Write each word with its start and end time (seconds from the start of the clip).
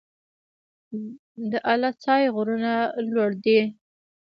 د 1.51 1.53
اله 1.73 1.91
سای 2.03 2.23
غرونه 2.35 2.73
لوړ 3.11 3.29
دي 3.43 3.59